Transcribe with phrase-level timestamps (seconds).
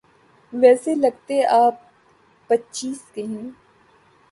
[0.53, 1.75] ویسے لگتے آپ
[2.49, 3.49] پچیس کے ہیں۔